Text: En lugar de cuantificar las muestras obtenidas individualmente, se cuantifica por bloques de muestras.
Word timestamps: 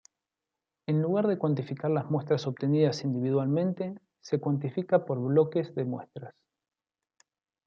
En 0.87 0.99
lugar 1.03 1.27
de 1.27 1.37
cuantificar 1.37 1.91
las 1.91 2.09
muestras 2.09 2.47
obtenidas 2.47 3.03
individualmente, 3.03 3.93
se 4.19 4.39
cuantifica 4.39 5.05
por 5.05 5.19
bloques 5.19 5.75
de 5.75 5.85
muestras. 5.85 6.33